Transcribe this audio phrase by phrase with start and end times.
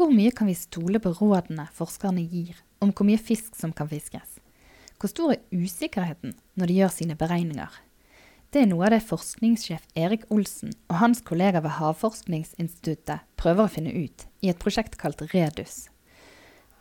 [0.00, 3.88] Hvor mye kan vi stole på rådene forskerne gir om hvor mye fisk som kan
[3.90, 4.38] fiskes?
[4.96, 7.68] Hvor stor er usikkerheten når de gjør sine beregninger?
[8.48, 13.74] Det er noe av det forskningssjef Erik Olsen og hans kollegaer ved Havforskningsinstituttet prøver å
[13.76, 15.90] finne ut i et prosjekt kalt Redus.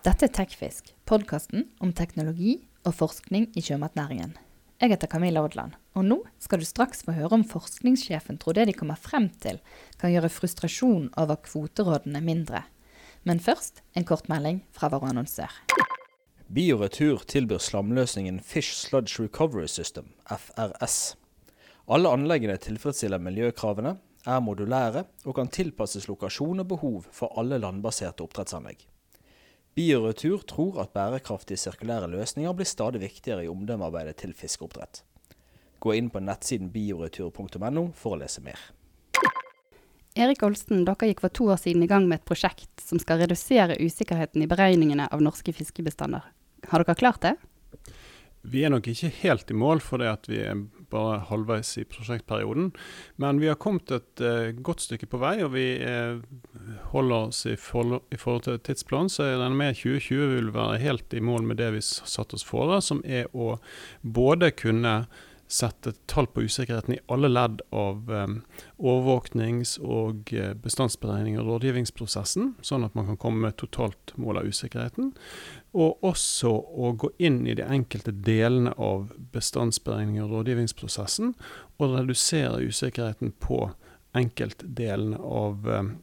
[0.08, 2.56] Dette er Tekfisk, podkasten om teknologi
[2.88, 4.38] og forskning i sjømatnæringen.
[4.80, 8.70] Jeg heter Camilla Odland, og nå skal du straks få høre om forskningssjefen tror det
[8.72, 9.60] de kommer frem til
[10.00, 12.64] kan gjøre frustrasjon over kvoterådene mindre.
[13.24, 15.52] Men først en kort melding fra vår annonsør.
[16.50, 21.16] Bioretur tilbyr slamløsningen Fish Sludge Recovery System, FRS.
[21.90, 28.26] Alle anleggene tilfredsstiller miljøkravene, er modulære og kan tilpasses lokasjon og behov for alle landbaserte
[28.26, 28.82] oppdrettsanlegg.
[29.78, 35.04] Bioretur tror at bærekraftige sirkulære løsninger blir stadig viktigere i omdømmearbeidet til fiskeoppdrett.
[35.80, 38.60] Gå inn på nettsiden bioretur.no for å lese mer.
[40.20, 43.22] Erik Olsen, dere gikk for to år siden i gang med et prosjekt som skal
[43.22, 46.26] redusere usikkerheten i beregningene av norske fiskebestander.
[46.68, 47.38] Har dere klart det?
[48.42, 50.60] Vi er nok ikke helt i mål, for det at vi er
[50.92, 52.70] bare halvveis i prosjektperioden.
[53.22, 56.20] Men vi har kommet et uh, godt stykke på vei, og vi uh,
[56.92, 59.12] holder oss i, for, i, forhold til tidsplanen.
[59.12, 62.48] Så jeg regner med 2020 vil være helt i mål med det vi satte oss
[62.48, 63.58] for, som er å
[64.04, 65.02] både kunne
[65.50, 68.36] sette tall på usikkerheten i alle ledd av um,
[68.78, 74.52] overvåknings- og uh, bestandsberegning og rådgivningsprosessen, sånn at man kan komme med totalt mål av
[74.54, 75.16] usikkerheten.
[75.74, 81.34] Og også å gå inn i de enkelte delene av bestandsberegning og rådgivningsprosessen,
[81.82, 83.72] og redusere usikkerheten på
[84.18, 85.96] enkeltdelene av um,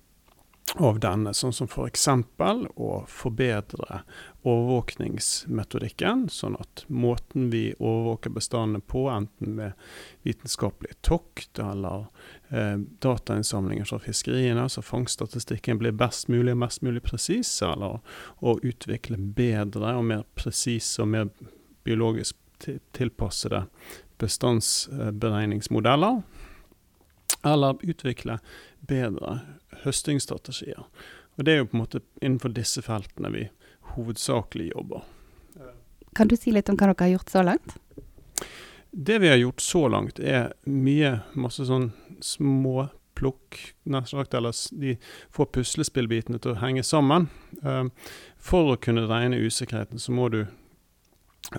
[0.74, 2.08] av denne, sånn som f.eks.
[2.74, 4.00] Å forbedre
[4.46, 9.72] overvåkningsmetodikken, sånn at måten vi overvåker bestandene på, enten med
[10.26, 12.06] vitenskapelig tokt eller
[12.50, 18.00] eh, datainnsamlinger fra fiskeriene, så fangststatistikken blir best mulig og mest mulig presis, eller
[18.42, 21.30] å utvikle bedre og mer presise og mer
[21.86, 22.36] biologisk
[22.96, 23.66] tilpassede
[24.18, 26.22] bestandsberegningsmodeller.
[27.44, 28.38] Eller utvikle
[28.88, 29.40] bedre
[29.84, 30.86] høstingsstrategier.
[31.36, 33.48] Og Det er jo på en måte innenfor disse feltene vi
[33.96, 35.04] hovedsakelig jobber.
[36.16, 37.74] Kan du si litt om hva dere har gjort så langt?
[38.90, 41.90] Det vi har gjort så langt, er mye masse sånn
[42.24, 43.58] småplukk,
[44.08, 44.94] sagt, eller de
[45.36, 47.28] får puslespillbitene til å henge sammen.
[47.62, 47.90] Ehm,
[48.40, 50.46] for å kunne regne usikkerheten, så må du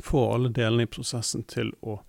[0.01, 1.99] få alle delene i prosessen til å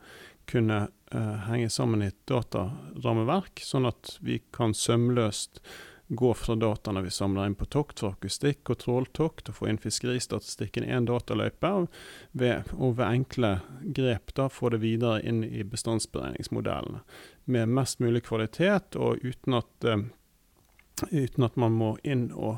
[0.48, 5.62] kunne uh, henge sammen i et datarammeverk, sånn at vi kan sømløst
[6.08, 9.80] gå fra dataene vi samler inn på tokt, for akustikk og tråltokt, og få inn
[9.80, 11.88] fiskeristatistikken i én dataløype, og
[12.32, 13.50] ved, og ved, enkle
[13.96, 17.02] grep da få det videre inn i bestandsberegningsmodellene.
[17.44, 22.56] Med mest mulig kvalitet, og uten at, uh, uten at man må inn og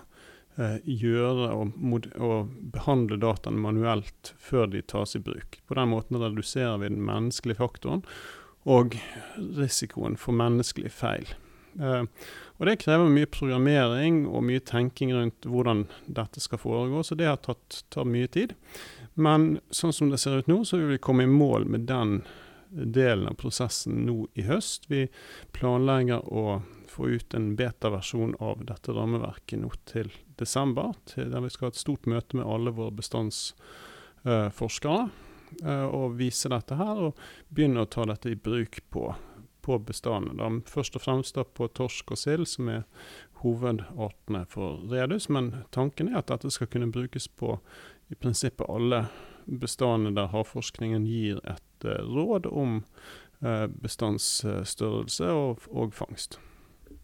[0.84, 1.76] gjøre og,
[2.20, 5.60] og, behandle dataene manuelt før de tas i bruk.
[5.66, 8.04] På den måten reduserer vi den menneskelige faktoren
[8.68, 8.96] og
[9.56, 11.32] risikoen for menneskelig feil.
[11.80, 12.04] Uh,
[12.58, 17.30] og Det krever mye programmering og mye tenking rundt hvordan dette skal foregå, så det
[17.30, 18.52] har tatt, tatt mye tid.
[19.14, 22.20] Men sånn som det ser ut nå, så vil vi komme i mål med den
[22.70, 24.90] delen av prosessen nå i høst.
[24.90, 25.06] Vi
[25.56, 26.60] planlegger å
[26.90, 31.72] få ut en beta-versjon av dette rammeverket nå til desember, til der vi skal ha
[31.74, 35.02] et stort møte med alle våre bestandsforskere.
[35.64, 37.18] Uh, og vise dette her, og
[37.50, 39.08] begynne å ta dette i bruk på
[39.60, 40.62] på bestandene.
[40.66, 42.84] Først og fremst på torsk og sild, som er
[43.42, 45.28] hovedartene for redus.
[45.28, 47.58] Men tanken er at dette skal kunne brukes på
[48.10, 49.04] i prinsippet alle
[49.46, 52.80] bestandene der havforskningen gir et uh, råd om
[53.44, 56.38] uh, bestandsstørrelse og, og, fangst.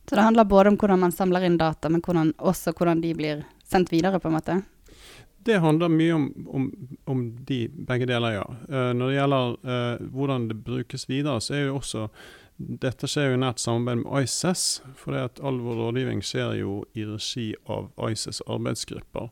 [0.06, 3.12] Så det handler både om hvordan man samler inn data, men hvordan, også hvordan de
[3.18, 4.60] blir sendt videre, på en måte?
[5.46, 6.64] Det handler mye om, om,
[7.04, 8.46] om de begge deler, ja.
[8.70, 12.08] Uh, når det gjelder hvordan det brukes videre, så er jo også
[12.56, 14.64] dette skjer jo i nært samarbeid med ICES,
[14.96, 19.28] for det at all vår rådgivning skjer jo i regi av ICES arbeidsgrupper.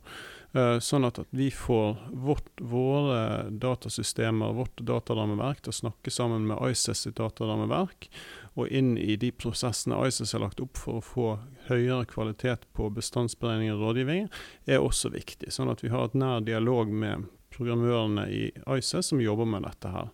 [0.55, 6.45] Uh, sånn at, at, vi får vårt, våre datasystemer, vårt datarammeverk, til å snakke sammen
[6.47, 8.07] med ICES sitt datarammeverk,
[8.55, 11.27] og inn i de prosessene ICES har lagt opp for å få
[11.67, 14.29] høyere kvalitet på bestandsberegning og rådgivning,
[14.65, 15.51] er også viktig.
[15.51, 18.45] Sånn at vi har et nær dialog med programmørene i
[18.77, 20.11] ICES som jobber med dette her.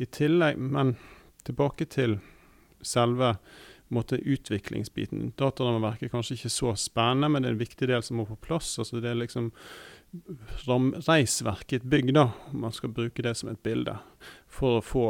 [0.00, 0.96] I tillegg, men
[1.44, 2.18] tilbake til
[2.84, 3.34] selve
[3.92, 5.32] måte, utviklingsbiten.
[5.38, 8.40] Datarammeverket er kanskje ikke så spennende, men det er en viktig del som må på
[8.48, 8.78] plass.
[8.80, 9.52] altså Det er liksom
[11.04, 13.96] reisverket i et bygg, da, om man skal bruke det som et bilde,
[14.48, 15.06] for å få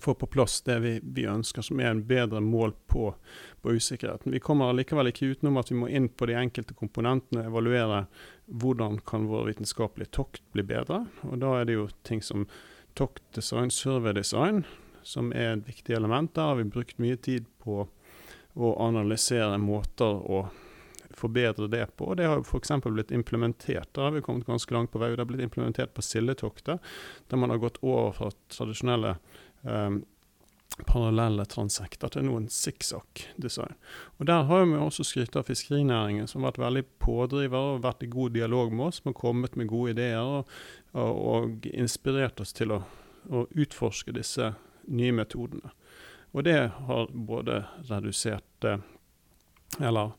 [0.00, 3.14] få på plass det vi, vi, ønsker, som er en bedre mål på,
[3.62, 4.32] på, usikkerheten.
[4.32, 8.04] Vi kommer likevel ikke utenom at vi må inn på de enkelte komponentene og evaluere
[8.46, 11.04] hvordan kan vår vitenskapelige tokt bli bedre.
[11.26, 12.46] Og Da er det jo ting som
[12.98, 14.62] toktdesign, surveydesign,
[15.02, 16.34] som er et viktig element.
[16.34, 17.86] Der har vi brukt mye tid på
[18.52, 20.44] å analysere måter å
[21.16, 22.10] forbedre det på.
[22.12, 22.72] Og det har f.eks.
[22.84, 23.88] blitt implementert.
[23.92, 25.12] Da har vi kommet ganske langt på vei.
[25.12, 26.78] Det har blitt implementert på sildetokter,
[27.28, 29.16] der man har gått over fra tradisjonelle
[29.62, 30.02] um,
[30.88, 33.74] parallelle transekter til noen sikksakk-design.
[34.18, 38.02] Og Der har vi også skrytt av fiskerinæringen, som har vært veldig pådriver og vært
[38.02, 40.48] i god dialog med oss, som har kommet med gode ideer og,
[40.92, 42.82] og, og inspirert oss til å,
[43.28, 44.54] å, utforske disse
[44.88, 45.74] nye metodene.
[46.32, 48.80] Og det har både redusert eh,
[49.80, 50.12] Eller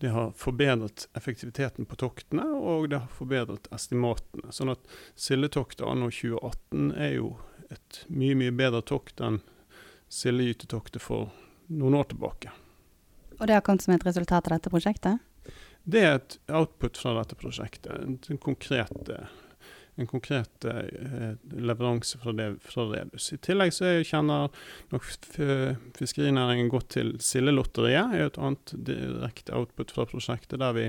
[0.00, 4.50] det har forbedret effektiviteten på toktene, og det har forbedret estimatene.
[4.52, 4.82] Sånn at
[5.16, 7.30] sildetoktet anno 2018 er jo
[7.74, 9.40] et mye, mye bedre tokt enn
[10.12, 11.30] sildegytetoktet for
[11.72, 12.52] noen år tilbake.
[13.38, 15.22] Og det har kommet som et resultat av dette prosjektet?
[15.84, 17.90] Det er et output fra dette prosjektet.
[18.30, 19.10] En, konkret,
[20.00, 23.28] en konkret eh, leveranse fra, det, fra, Redus.
[23.34, 24.48] I tillegg så jeg kjenner
[24.94, 25.10] nok
[25.98, 28.14] fiskerinæringen godt til Sildelotteriet.
[28.14, 30.88] er et annet direkte output fra prosjektet, der vi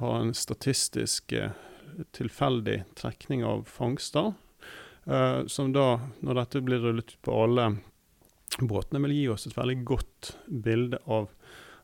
[0.00, 1.54] har en statistisk eh,
[2.16, 4.32] tilfeldig trekning av fangster.
[5.04, 7.68] Uh, som da, når dette blir rullet ut på alle
[8.58, 11.28] båtene, vil gi oss et veldig godt bilde av,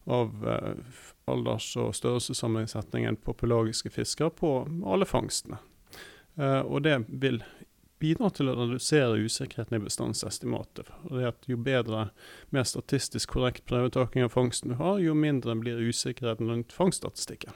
[0.08, 1.00] av uh,
[1.30, 4.54] alders- og størrelsessammensetningen på pelagiske fiskere på
[4.86, 5.60] alle fangstene.
[6.40, 7.42] Uh, og det vil
[8.00, 10.88] bidra til å redusere usikkerheten i bestandsestimatet.
[11.10, 12.08] Det at Jo bedre,
[12.48, 17.52] mer statistisk korrekt prøvetaking av fangsten du har, jo mindre blir usikkerheten rundt fangststatistikken.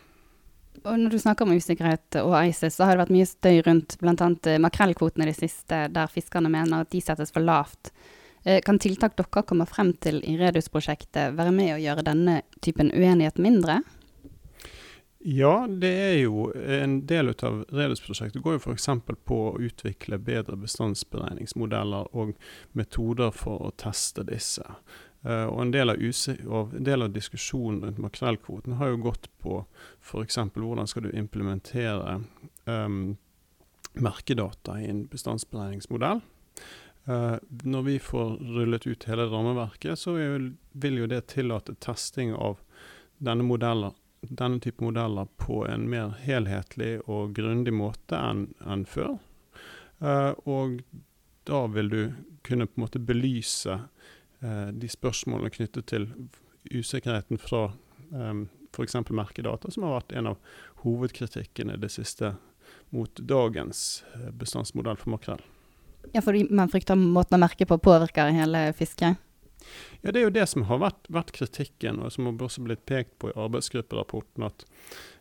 [0.82, 3.96] Og når du snakker om usikkerhet og ISIS, så har det vært mye støy rundt
[4.02, 4.28] bl.a.
[4.50, 7.92] Eh, makrellkvotene i det siste, der fiskerne mener at de settes for lavt.
[8.44, 12.92] Eh, kan tiltak dere kommer frem til i Redus-prosjektet være med å gjøre denne typen
[12.92, 13.80] uenighet mindre?
[15.24, 18.90] Ja, det er jo en del av Redus-prosjektet går jo f.eks.
[19.24, 22.34] på å utvikle bedre bestandsberegningsmodeller og
[22.76, 24.66] metoder for å teste disse.
[25.24, 29.62] Uh, og en del, av en del av diskusjonen rundt makrellkvoten har jo gått på
[30.04, 30.38] f.eks.
[30.52, 32.18] hvordan skal du implementere
[32.68, 33.16] um,
[33.94, 36.20] merkedata i en bestandsberegningsmodell.
[37.04, 42.60] Uh, når vi får rullet ut hele rammeverket, så vil, jo det tillate testing av
[43.18, 49.18] denne, modeller, denne, type modeller på en mer helhetlig og grundig måte enn en før.
[50.00, 50.80] Uh, og
[51.48, 52.00] da vil du
[52.44, 53.78] kunne på en måte belyse
[54.44, 56.08] de spørsmålene knyttet til
[56.68, 57.62] usikkerheten fra
[58.12, 58.42] um,
[58.74, 58.96] f.eks.
[59.10, 62.34] merkedata, som har vært en av hovedkritikkene det siste
[62.94, 65.42] mot dagens eh, bestandsmodell for makrell.
[66.12, 69.20] Ja, fordi man frykter måten å merke på påvirker hele fisket?
[70.02, 72.84] Ja, det er jo det som har vært, vært kritikken, og som har også blitt
[72.86, 74.66] pekt på i arbeidsgrupperapporten, at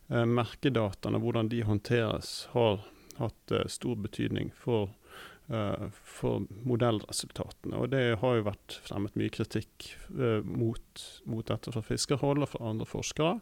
[0.10, 2.84] eh, merkedataene, hvordan de håndteres, har
[3.22, 4.92] hatt eh, stor betydning for
[5.48, 7.76] for modellresultatene.
[7.76, 12.52] Og det har jo vært fremmet mye kritikk uh, mot, mot, dette fra fiskerhold og
[12.54, 13.34] fra andre forskere.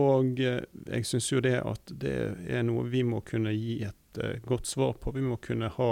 [0.00, 2.16] Og uh, jeg syns jo det at det
[2.48, 5.12] er noe vi må kunne gi et godt svar på.
[5.12, 5.90] Vi må kunne ha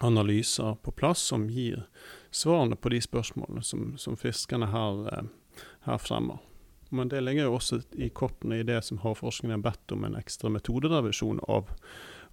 [0.00, 1.82] analyser på plass som gir
[2.32, 5.26] svarene på de spørsmålene som, som fiskerne her,
[5.84, 6.40] her fremmer.
[6.90, 10.16] Men det ligger jo også i kortene i det som Havforskningen har bedt om en
[10.18, 11.70] ekstra metoderevisjon av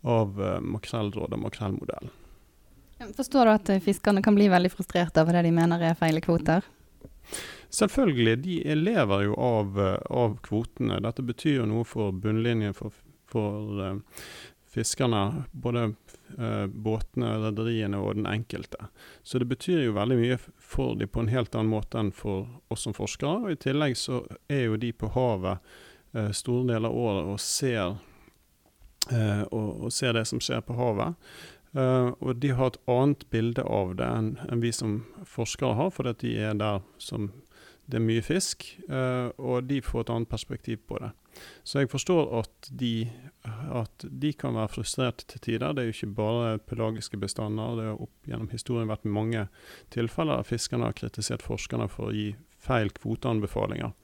[0.02, 2.16] av makrellrådet og makrellmodellen.
[3.18, 6.66] Forstår du at fiskerne kan bli veldig frustrerte over det de mener er feil kvoter?
[7.70, 8.36] Selvfølgelig.
[8.42, 11.02] De lever jo av, eh, av kvotene.
[11.04, 12.96] Dette betyr jo noe for bunnlinjen for,
[13.28, 14.02] for
[14.72, 15.46] fiskerne.
[15.52, 15.92] Både
[16.68, 18.90] båtene, rederiene og den enkelte.
[19.24, 22.48] Så det betyr jo veldig mye for dem på en helt annen måte enn for
[22.70, 23.46] oss som forskere.
[23.46, 25.64] Og I tillegg så er jo de på havet
[26.36, 27.96] store deler av året og ser
[29.52, 31.16] og, og, ser det som skjer på havet.
[31.78, 35.92] Uh, og de har et annet bilde av det enn en vi som forskere har,
[35.94, 37.30] fordi de er der som
[37.88, 41.12] det er mye fisk, uh, og de får et annet perspektiv på det.
[41.64, 43.08] Så jeg forstår at de,
[43.46, 45.76] at de kan være frustrert til tider.
[45.76, 47.76] Det er jo ikke bare pelagiske bestander.
[47.78, 49.46] Det har opp gjennom historien vært mange
[49.94, 52.32] tilfeller der fiskerne har kritisert forskerne for å gi
[52.68, 53.96] feil kvoteanbefalinger.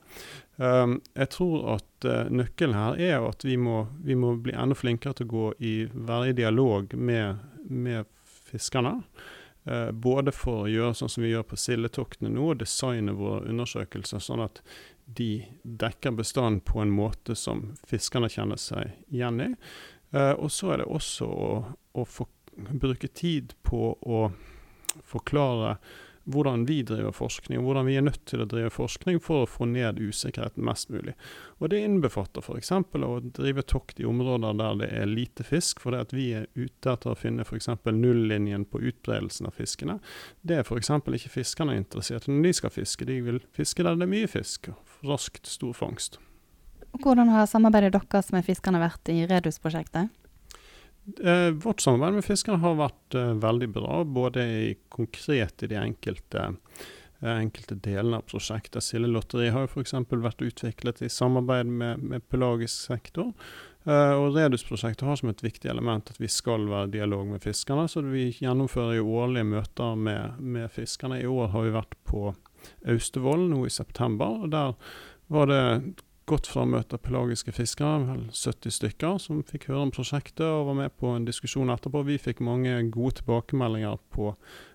[0.56, 4.78] Um, jeg tror at uh, nøkkelen her er at vi må, vi må, bli enda
[4.78, 8.06] flinkere til å gå i, være i dialog med, med
[8.52, 9.00] fiskerne.
[9.66, 13.48] Uh, både for å gjøre sånn som vi gjør på sildetoktene nå, og designe våre
[13.50, 14.62] undersøkelser sånn at
[15.18, 15.32] de
[15.64, 19.52] dekker bestanden på en måte som fiskerne kjenner seg igjen i.
[20.14, 21.52] Uh, og så er det også å,
[21.98, 24.28] å få, bruke tid på å
[25.10, 25.80] forklare
[26.24, 29.50] hvordan vi driver forskning, og hvordan vi er nødt til å drive forskning for å
[29.50, 31.16] få ned usikkerheten mest mulig.
[31.60, 32.72] Og Det innbefatter f.eks.
[32.72, 36.94] å drive tokt i områder der det er lite fisk, fordi at vi er ute
[36.94, 37.70] etter å finne f.eks.
[37.92, 40.00] nullinjen på utbredelsen av fiskene.
[40.42, 40.90] Det er f.eks.
[40.90, 44.32] ikke fiskerne interessert i når de skal fiske, de vil fiske der det er mye
[44.32, 44.72] fisk,
[45.04, 46.20] raskt stor fangst.
[47.02, 50.12] Hvordan har samarbeidet deres med fiskerne vært i Redus-prosjektet?
[51.24, 54.44] Eh, vårt samarbeid med fiskerne har vært eh, veldig bra, både
[54.94, 56.46] konkret i de enkelte,
[57.20, 58.86] eh, enkelte delene av prosjektet.
[58.86, 59.98] Sildelotteriet har f.eks.
[60.08, 63.34] vært utviklet i samarbeid med, med pelagisk sektor.
[63.84, 67.84] Og Redus-prosjektet har som et viktig element at vi skal være i dialog med fiskerne.
[67.92, 71.18] Så vi gjennomfører jo årlige møter med, med fiskerne.
[71.20, 72.30] I år har vi vært på
[72.94, 74.46] Austevoll nå i september.
[74.46, 74.72] og Der
[75.36, 75.66] var det
[76.30, 80.94] godt møte pelagiske fiskere, vel 70 stykker, som fikk høre om prosjektet og var med
[81.00, 82.04] på en diskusjon etterpå.
[82.08, 84.34] Vi fikk mange gode tilbakemeldinger på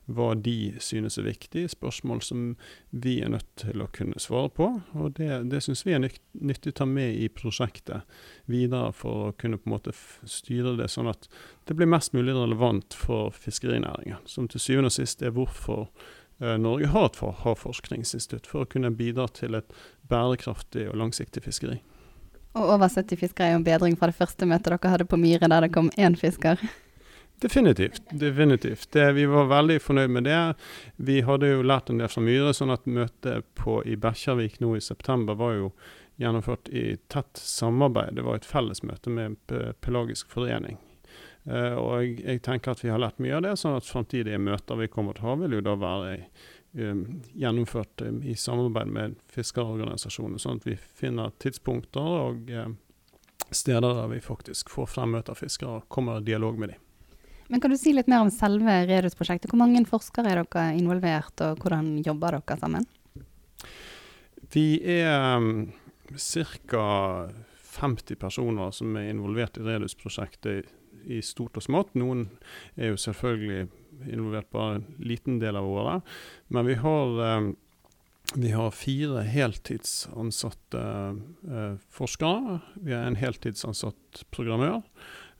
[0.08, 2.44] hva de synes er viktig, spørsmål som
[2.90, 4.68] vi er nødt til å kunne svare på.
[4.96, 9.34] Og det, det syns vi er nyttig å ta med i prosjektet videre for å
[9.40, 9.96] kunne på en måte
[10.28, 11.28] styre det sånn at
[11.68, 15.88] det blir mest mulig relevant for fiskerinæringen, som til syvende og sist er hvorfor
[16.40, 19.72] Eh, Norge har et havforskningsinstitutt for å kunne bidra til et
[20.10, 21.78] bærekraftig og langsiktig fiskeri.
[22.58, 25.18] Og over 70 fiskere er jo en bedring fra det første møtet dere hadde på
[25.20, 26.60] Myre, der det kom én fisker.
[27.38, 28.02] Definitivt.
[28.10, 28.88] definitivt.
[28.90, 30.40] Det, vi var veldig fornøyd med det.
[30.96, 34.74] Vi hadde jo lært en del fra Myre, sånn at møtet på, i Bekkjarvik nå
[34.74, 35.70] i september var jo
[36.18, 38.16] gjennomført i tett samarbeid.
[38.18, 39.38] Det var et fellesmøte med
[39.84, 40.80] Pelagisk forening
[41.48, 44.40] Uh, og jeg, jeg, tenker at vi har lært mye av det, sånn at framtidige
[44.42, 46.24] møter vi kommer til å ha, vil jo da være um,
[46.78, 52.76] gjennomført um, i samarbeid med fiskerorganisasjoner, sånn at vi finner tidspunkter og um,
[53.50, 56.84] steder der vi faktisk får fremmøte av fiskere og kommer i dialog med dem.
[57.48, 59.48] Men Kan du si litt mer om selve Redus-prosjektet?
[59.50, 62.84] Hvor mange forskere er dere involvert, og hvordan jobber dere sammen?
[64.52, 65.40] Vi er
[66.12, 66.88] ca.
[67.78, 70.68] 50 personer som er involvert i Redus-prosjektet
[71.08, 71.94] i stort og smått.
[71.96, 72.26] Noen
[72.76, 73.68] er jo selvfølgelig
[74.06, 76.02] involvert bare en liten del av året.
[76.48, 77.50] Men vi har, eh,
[78.34, 80.82] vi har fire heltidsansatte
[81.50, 82.60] eh, forskere.
[82.74, 84.82] Vi har en heltidsansatt programmør.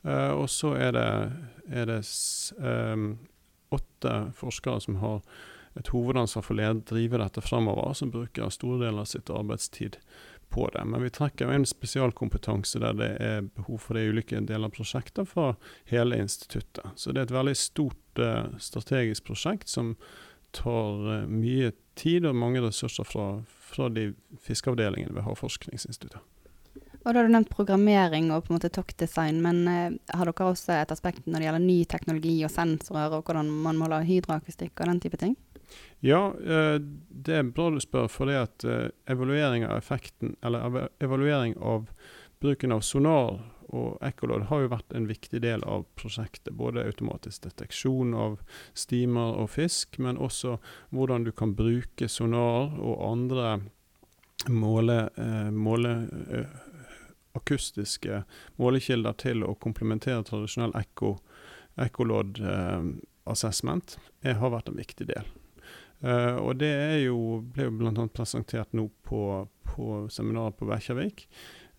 [0.03, 1.09] Eh, og så er det,
[1.69, 2.01] er det
[3.69, 5.21] åtte forskere som har
[5.77, 9.99] et hovedansvar for å drive dette framover, som bruker store deler av sitt arbeidstid
[10.49, 10.85] på det.
[10.85, 15.29] Men vi trekker inn spesialkompetanse der det er behov for de ulike deler av prosjektet
[15.29, 15.53] fra
[15.91, 16.85] hele instituttet.
[16.95, 19.95] Så det er et veldig stort uh, strategisk prosjekt som
[20.55, 24.11] tar uh, mye tid og mange ressurser fra, fra de
[24.45, 26.25] fiskeavdelingene ved Havforskningsinstituttet.
[26.99, 30.49] Og da har du nevnt programmering og på en måte talkdesign, men uh, har dere
[30.49, 34.75] også et aspekt når det gjelder ny teknologi og sensorer, og hvordan man måler hydroakustikk
[34.81, 35.37] og den type ting?
[35.99, 38.07] Ja, eh, det er bra du spør.
[38.11, 41.89] For det at eh, evaluering av effekten, eller evaluering av
[42.39, 46.55] bruken av sonar og ekkolodd har jo vært en viktig del av prosjektet.
[46.57, 48.39] Både automatisk deteksjon av
[48.73, 50.57] stimer og fisk, men også
[50.95, 53.59] hvordan du kan bruke sonar og andre
[54.47, 55.93] måle, eh, måle
[57.37, 58.23] akustiske
[58.57, 61.17] målekilder til å komplementere tradisjonell ekko,
[61.79, 62.89] ekkolodd eh,
[63.29, 65.27] assessment, har vært en viktig del.
[65.99, 68.05] Uh, og det er jo, ble jo bl.a.
[68.15, 69.23] presentert nå på,
[69.67, 71.25] på seminaret på Bekkjarvik.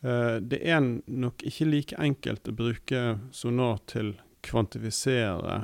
[0.05, 5.61] Uh, det er nok ikke like enkelt å bruke sonar til kvantifisere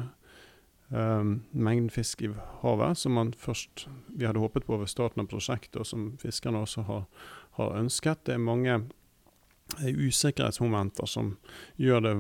[0.89, 2.31] um, mengden fisk i
[2.63, 6.65] havet, som man først vi hadde håpet på ved starten av prosjektet, og som fiskerne
[6.65, 7.05] også har,
[7.61, 8.25] har ønsket.
[8.29, 8.81] Det er mange
[9.77, 11.35] usikkerhetsmomenter som
[11.81, 12.17] gjør det,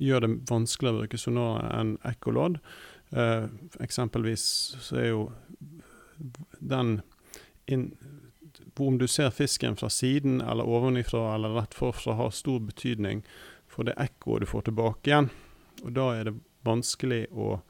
[0.00, 2.60] gjør det vanskeligere å bruke sonar enn ekkolodd.
[3.14, 3.46] Uh,
[3.82, 4.46] eksempelvis
[4.82, 5.26] så er jo
[6.58, 7.00] den
[7.66, 7.96] in,
[8.76, 13.22] Om du ser fisken fra siden eller ovenifra eller rett forfra, har stor betydning
[13.68, 15.30] for det ekkoet du får tilbake igjen.
[15.82, 17.60] Og da er det vanskelig å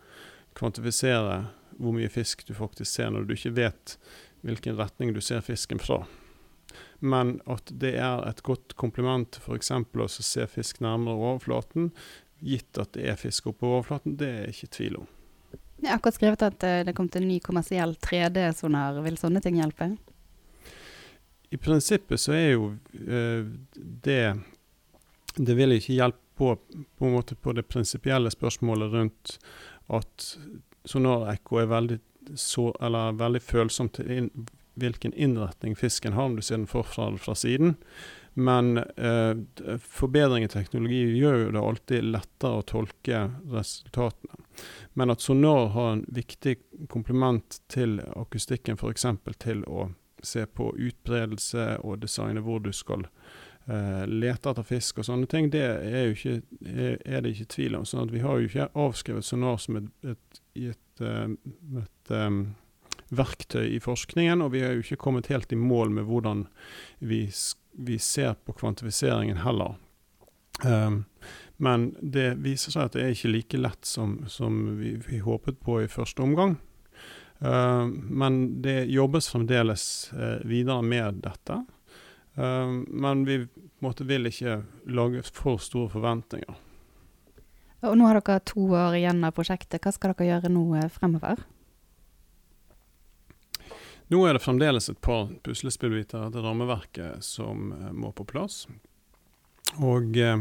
[0.59, 3.97] kvantifisere hvor mye fisk du faktisk ser, når du ikke vet
[4.47, 6.05] hvilken retning du ser fisken fra.
[6.99, 9.71] Men at det er et godt kompliment f.eks.
[9.71, 11.91] å se fisk nærmere overflaten,
[12.41, 15.13] gitt at det er fisk oppe på overflaten, det er ikke tvil om.
[15.83, 19.01] Jeg har akkurat skrevet at uh, det kom til en ny kommersiell 3D-sonar.
[19.05, 19.93] Vil sånne ting hjelpe?
[21.53, 24.23] I prinsippet så er jo uh, det
[25.37, 26.57] Det vil ikke hjelpe på,
[26.99, 29.39] på, en måte på det prinsipielle spørsmålet rundt
[29.89, 30.27] at
[30.85, 31.99] sonarekko er veldig,
[32.37, 32.69] så,
[33.17, 34.31] veldig følsomt til inn,
[34.77, 37.77] hvilken innretning fisken har, om du ser den forfra eller fra siden.
[38.37, 44.37] Men eh, forbedring i teknologi gjør jo det alltid lettere å tolke resultatene.
[44.95, 46.57] Men at sonar har en viktig
[46.93, 49.07] komplement til akustikken, f.eks.
[49.43, 49.91] til å
[50.23, 53.07] se på utbredelse og designe hvor du skal
[53.69, 56.41] eh, lete etter fisk og sånne ting, det er, ikke,
[57.05, 57.87] er, det ikke tvil om.
[57.87, 61.51] sånn at vi har jo ikke avskrevet sonar som et, et, et, et,
[61.83, 62.41] et um,
[63.09, 66.47] verktøy i forskningen, og vi har jo ikke kommet helt i mål med hvordan
[66.99, 67.27] vi,
[67.73, 69.77] vi ser på kvantifiseringen heller.
[70.65, 71.05] Um,
[71.57, 75.61] men det viser seg at det er ikke like lett som, som vi, vi, håpet
[75.65, 76.59] på i første omgang.
[77.41, 81.63] Uh, men det jobbes fremdeles uh, videre med dette.
[82.37, 83.41] Uh, men vi
[83.85, 86.63] måte, vil ikke lage for store forventninger.
[87.87, 89.81] Og Nå har dere to år igjen av prosjektet.
[89.85, 91.45] Hva skal dere gjøre nå fremover?
[94.13, 98.65] Nå er det fremdeles et par puslespillbiter til rammeverket som må på plass.
[99.75, 100.39] Og eh,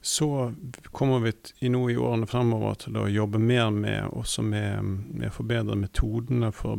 [0.00, 0.52] så
[0.92, 1.32] kommer vi
[1.66, 5.78] i nå i årene fremover til å jobbe mer med, også med, med å forbedre
[5.80, 6.78] metodene for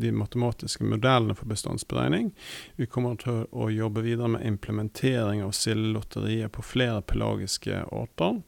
[0.00, 2.30] de matematiske modellene for bestandsberegning.
[2.76, 8.40] Vi kommer til å jobbe videre med implementering av sildelotteriet på flere pelagiske arter.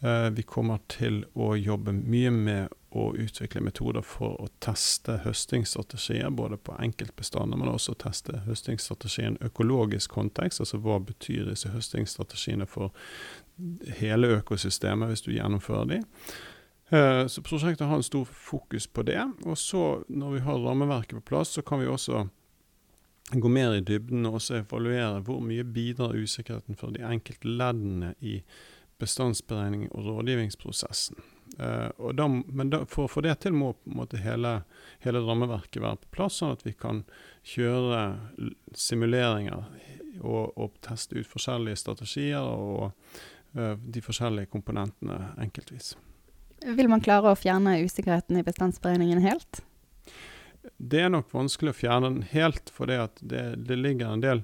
[0.00, 6.30] Eh, vi kommer til å jobbe mye med å utvikle metoder for å teste høstingsstrategier,
[6.30, 10.62] både på enkeltbestander, men også teste høstingsstrategien økologisk kontekst.
[10.62, 12.94] Altså hva betyr disse høstingsstrategiene for
[13.98, 16.00] hele økosystemet hvis du gjennomfører de.
[16.94, 19.20] Eh, så prosjektet har en stor fokus på det.
[19.44, 22.28] Og så, når vi har rammeverket på plass, så kan vi også
[23.34, 28.14] gå mer i dybden og også evaluere hvor mye bidrar usikkerheten for de enkelte leddene
[28.24, 28.38] i
[28.98, 31.20] bestandsberegning og rådgivningsprosessen.
[31.58, 33.72] Uh, da, men da, for å få det til må
[34.22, 34.52] hele,
[35.04, 37.04] hele, rammeverket være på plass, sånn at vi kan
[37.46, 38.02] kjøre
[38.76, 39.64] simuleringer
[40.20, 42.90] og, og teste ut forskjellige strategier og
[43.56, 45.94] uh, de forskjellige komponentene enkeltvis.
[46.66, 49.62] Vil man klare å fjerne usikkerheten i bestandsberegningen helt?
[50.76, 54.42] Det er nok vanskelig å fjerne den helt, for det, det, det ligger en del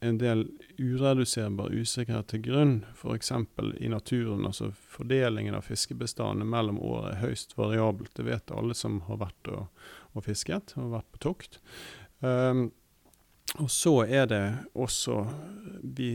[0.00, 0.46] en del
[0.78, 3.32] ureduserbar usikkerhet til grunn, f.eks.
[3.76, 4.46] i naturen.
[4.48, 8.14] altså Fordelingen av fiskebestandene mellom år er høyst variabelt.
[8.16, 9.66] Det vet alle som har vært og,
[10.16, 11.60] og fisket og vært på tokt.
[12.24, 12.70] Um,
[13.60, 15.18] og så er det også
[15.82, 16.10] vi,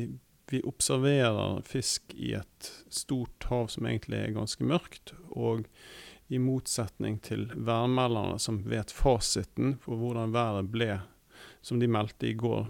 [0.50, 5.14] vi observerer fisk i et stort hav som egentlig er ganske mørkt.
[5.30, 5.68] og
[6.28, 10.90] i motsetning til værmelderne som vet fasiten for hvordan været ble,
[11.62, 12.68] som de meldte i går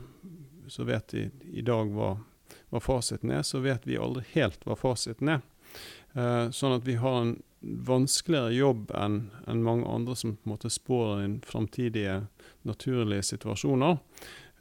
[0.68, 2.16] så vet de i dag hva,
[2.70, 5.46] hva, fasiten er, så vet vi aldri helt hva fasiten er.
[6.18, 10.54] Uh, sånn at vi har en vanskeligere jobb enn en mange andre som på en
[10.54, 12.20] måte spår inn framtidige
[12.68, 13.98] naturlige situasjoner.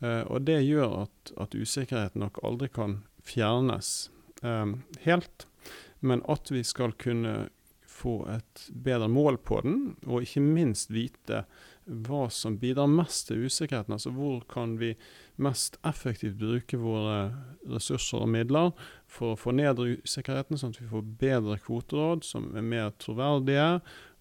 [0.02, 4.10] Uh, og det gjør at, at, usikkerheten nok aldri kan fjernes
[4.42, 5.46] um, helt,
[6.00, 7.48] men at vi skal kunne
[7.96, 11.46] få et bedre mål på den, og ikke minst vite
[11.86, 13.94] hva som bidrar mest til usikkerheten.
[13.94, 14.94] Altså hvor kan vi
[15.42, 17.30] mest effektivt bruke våre
[17.70, 18.72] ressurser og midler
[19.06, 23.68] for å få ned usikkerheten, sånn at vi får bedre kvoteråd som er mer troverdige,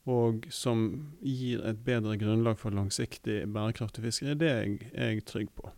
[0.06, 0.84] og som
[1.25, 4.38] gir et bedre grunnlag for langsiktig bærekraftig fiskeri.
[4.38, 5.71] Det er jeg, er jeg trygg på.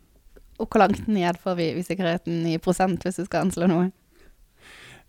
[0.58, 3.91] Og hvor langt ned får vi usikkerheten i prosent, hvis du skal anslå noe?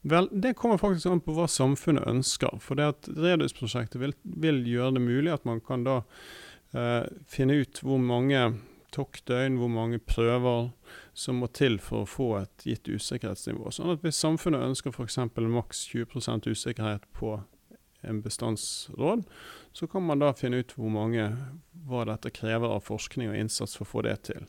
[0.06, 2.60] Vel, Det kommer faktisk an på hva samfunnet ønsker.
[2.62, 6.02] For det at Redus-prosjektet vil, vil, gjøre det mulig at man kan da
[7.28, 8.42] finne ut hvor mange
[8.92, 10.70] toktdøgn, hvor mange prøver
[11.16, 13.70] som må til for å få et gitt usikkerhetsnivå.
[13.74, 15.18] Sånn at Hvis samfunnet ønsker f.eks.
[15.36, 17.38] maks 20% usikkerhet på
[18.06, 19.24] en bestandsråd,
[19.72, 21.30] så kan man da finne ut hvor mange,
[21.88, 24.46] hva dette krever av forskning og innsats for å få det til.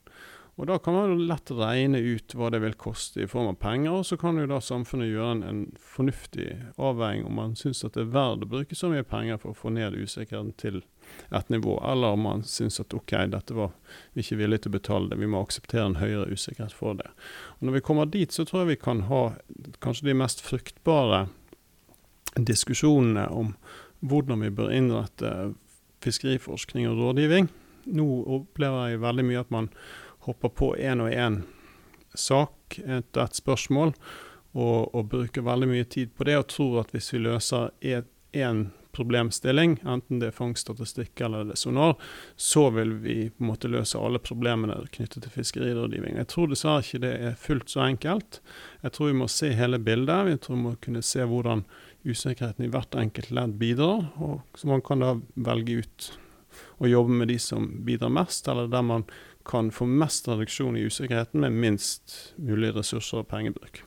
[0.59, 3.93] Og Da kan man lett regne ut hva det vil koste i form av penger,
[3.95, 8.01] og så kan jo da samfunnet gjøre en, en fornuftig avveining om man syns det
[8.03, 10.81] er verdt å bruke så mye penger for å få ned usikkerheten til
[11.29, 13.73] et nivå, eller om man syns at ok, dette var
[14.13, 17.09] vi ikke villige til å betale det, vi må akseptere en høyere usikkerhet for det.
[17.59, 19.23] Og Når vi kommer dit, så tror jeg vi kan ha
[19.83, 21.27] kanskje de mest fruktbare
[22.35, 23.53] diskusjonene om
[23.99, 25.53] hvordan vi bør innrette
[26.03, 27.49] fiskeriforskning og rådgivning.
[27.89, 28.07] Nå
[28.39, 29.69] opplever jeg veldig mye at man
[30.27, 31.41] hopper på én og én
[32.17, 33.93] sak etter et spørsmål,
[34.57, 38.69] og, og, bruker veldig mye tid på det, og tror at hvis vi løser én
[38.99, 41.95] problemstilling, enten det er fangststatistikk eller det er sonar,
[42.35, 46.19] så vil vi på en måte løse alle problemene knyttet til fiskerirådgivning.
[46.19, 48.41] Jeg tror dessverre ikke det er fullt så enkelt.
[48.83, 50.27] Jeg tror vi må se hele bildet.
[50.27, 51.65] Vi tror vi må kunne se hvordan
[52.07, 56.11] usikkerheten i hvert enkelt ledd bidrar, og så man kan da velge ut
[56.79, 59.05] å jobbe med de som bidrar mest, eller der man
[59.49, 63.83] kan få mest reduksjon i usikkerheten med minst mulig ressurser og pengebruk.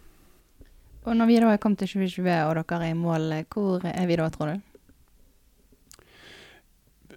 [1.02, 4.06] Og når vi da er kommet til 2020 og dere er i mål, hvor er
[4.06, 4.71] vi da, tror du?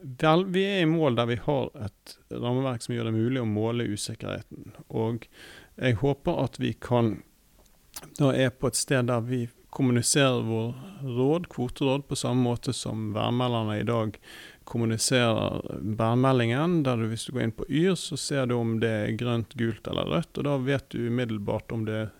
[0.05, 3.49] Vel, vi er i mål der vi har et rammeverk som gjør det mulig å
[3.49, 4.75] måle usikkerheten.
[4.93, 5.25] Og
[5.79, 7.17] jeg håper at vi kan
[8.19, 10.73] da er på et sted der vi kommuniserer vår
[11.17, 14.17] råd, kvoteråd, på samme måte som værmelderne i dag
[14.63, 15.63] kommuniserer
[15.99, 16.81] værmeldingen.
[16.83, 19.55] Der du, hvis du går inn på Yr, så ser du om det er grønt,
[19.59, 20.37] gult eller rødt.
[20.37, 22.11] Og da vet du umiddelbart om det er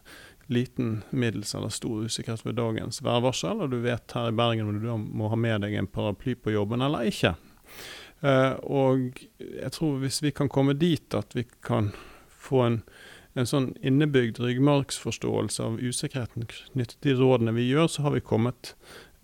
[0.52, 3.64] liten, middels eller stor usikkerhet ved dagens værvarsel.
[3.64, 6.54] Og du vet her i Bergen om du må ha med deg en paraply på
[6.56, 7.36] jobben eller ikke.
[8.24, 11.92] Uh, og jeg tror hvis vi kan komme dit at vi kan
[12.46, 12.80] få en
[13.36, 18.74] en sånn innebygd ryggmargsforståelse av usikkerheten knyttet til rådene vi gjør, så har vi kommet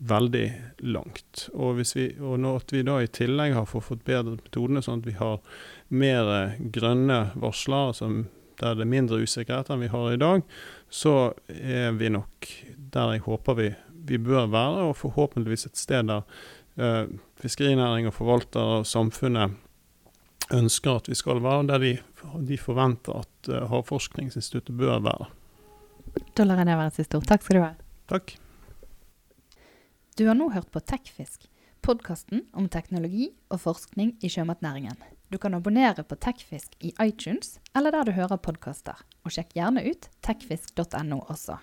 [0.01, 0.47] veldig
[0.83, 1.45] langt.
[1.53, 5.15] Og, vi, og når vi da i tillegg har fått bedre metodene, sånn at vi
[5.19, 5.39] har
[5.93, 8.11] mer grønne varsler, altså
[8.61, 10.43] der det er mindre usikkerhet enn vi har i dag,
[10.91, 12.49] så er vi nok
[12.93, 13.69] der jeg håper vi,
[14.11, 16.27] vi bør være, og forhåpentligvis et sted der
[16.81, 17.05] uh,
[17.41, 19.57] fiskerinæring og forvaltere og samfunnet
[20.55, 21.91] ønsker at vi skal være, der de,
[22.47, 25.29] de forventer at eh, Havforskningsinstituttet bør være.
[26.35, 27.27] Da lar jeg det være siste ord.
[27.29, 27.71] Takk skal du ha.
[28.11, 28.35] Takk.
[30.19, 31.47] Du har nå hørt på Tekfisk,
[31.81, 34.99] podkasten om teknologi og forskning i sjømatnæringen.
[35.31, 39.85] Du kan abonnere på Tekfisk i iTunes eller der du hører podkaster, og sjekk gjerne
[39.87, 41.61] ut tekfisk.no også.